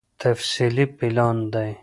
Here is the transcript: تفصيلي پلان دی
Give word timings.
تفصيلي 0.21 0.85
پلان 0.97 1.37
دی 1.53 1.71